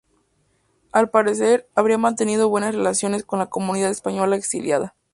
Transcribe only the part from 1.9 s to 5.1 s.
mantenido buenas relaciones con la comunidad española exiliada.